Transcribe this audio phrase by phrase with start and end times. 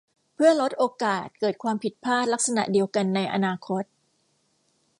[0.33, 3.83] เพื่อลดโอกาสเกิดความผิดพลาดลักษณะเดียวกันในอนาคต